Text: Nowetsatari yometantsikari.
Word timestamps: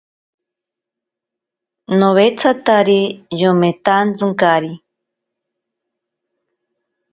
Nowetsatari 1.99 3.01
yometantsikari. 3.39 4.71